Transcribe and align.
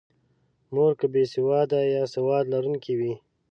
مور 0.73 0.91
که 0.99 1.05
بې 1.13 1.23
سواده 1.33 1.79
یا 1.95 2.03
سواد 2.13 2.45
لرونکې 2.53 2.93
وي. 2.99 3.13